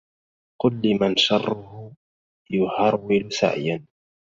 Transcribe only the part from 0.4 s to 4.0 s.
قل لمن شره يهرول سعيا